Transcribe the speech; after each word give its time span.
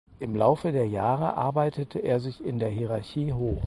Im 0.19 0.35
Laufe 0.35 0.71
der 0.71 0.87
Jahre 0.87 1.37
arbeitete 1.37 1.99
er 1.99 2.19
sich 2.19 2.43
in 2.43 2.57
der 2.57 2.69
Hierarchie 2.69 3.33
hoch. 3.33 3.59